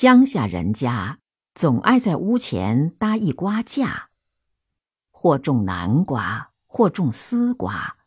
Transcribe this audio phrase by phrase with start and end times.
[0.00, 1.18] 乡下人家
[1.54, 4.08] 总爱在屋前搭一瓜架，
[5.10, 7.98] 或种南瓜，或种丝瓜，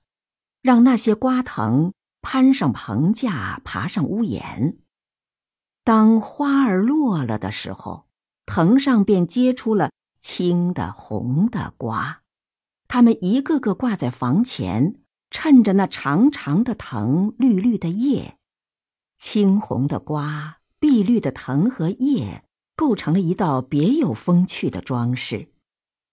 [0.64, 4.80] 让那些瓜藤攀上棚架，爬上屋檐。
[5.84, 8.08] 当花儿落了的时候，
[8.48, 12.24] 藤上便结出了青的、红的瓜，
[12.88, 14.96] 它们一个个挂在房前，
[15.30, 18.40] 衬着那长长的藤、绿绿的叶，
[19.16, 20.58] 青红的瓜。
[20.84, 22.44] 碧绿的藤和叶
[22.76, 25.48] 构成了一道别有风趣的装饰，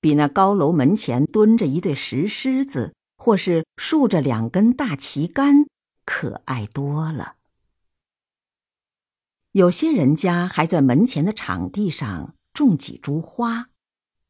[0.00, 5.66] 比那高楼门前蹲着一对石狮子，或是竖着两根大旗杆
[6.04, 7.34] 可爱多了。
[9.50, 13.70] 有些人家还在门前的场地上种几株花：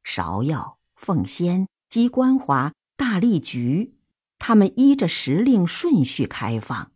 [0.03, 3.95] 芍药、凤仙、鸡冠花、大丽菊，
[4.39, 6.93] 它们依着时令顺序开放，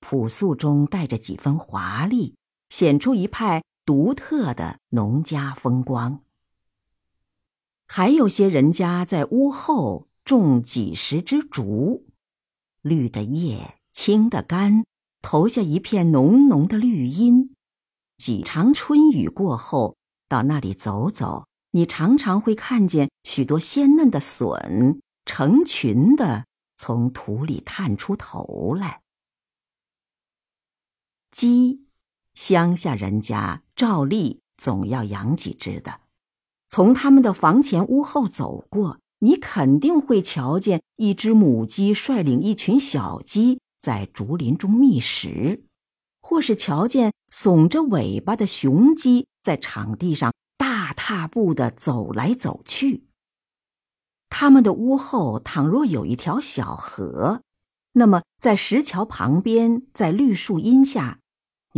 [0.00, 2.34] 朴素中带着几分华丽。
[2.78, 6.22] 显出一派独特的农家风光。
[7.88, 12.06] 还有些人家在屋后种几十枝竹，
[12.80, 14.84] 绿的叶，青的干，
[15.20, 17.52] 投下一片浓浓的绿荫。
[18.16, 19.96] 几场春雨过后，
[20.28, 29.00] 到那里走走，你常常会看见许多鲜嫩的笋成群的从土里探出头来。
[31.32, 31.87] 鸡。
[32.38, 36.02] 乡下人家照例总要养几只的，
[36.68, 45.64] 从他们的房前屋后走过，你肯定会瞧见一只母鸡率领一群小鸡在竹林中觅食，
[46.20, 53.08] 或是瞧见耸着尾巴的雄鸡在场地上大踏步的走来走去。
[54.30, 57.42] 他们的屋后倘若有一条小河，
[57.94, 61.18] 那么在石桥旁边，在绿树荫下。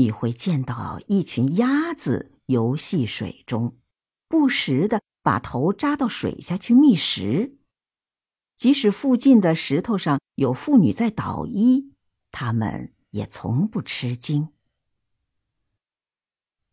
[0.01, 3.77] 你会见到一群鸭子游戏水中，
[4.29, 7.59] 不时的把头扎到水下去觅食。
[8.57, 11.93] 即使附近的石头上有妇女在捣衣，
[12.33, 14.49] 它们也从不吃惊。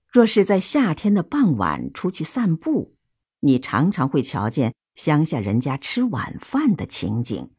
[0.09, 2.95] 若是在夏天的傍晚出去散步，
[3.41, 7.51] 你常常会瞧见乡下人家吃晚饭的情景。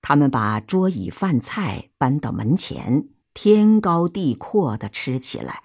[0.00, 3.08] 他们把桌椅饭菜搬到门前。
[3.38, 5.62] 天高地阔的吃起来，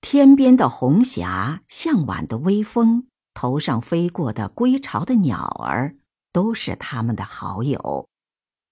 [0.00, 5.94] 天边的红霞，向晚的微风，头上飞过的归巢的鸟儿，
[6.32, 8.08] 都是他们的好友。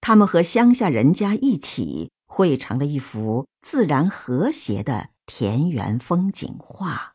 [0.01, 7.14] 他们和乡下人家一起，绘成了一幅自然和谐的田园风景画。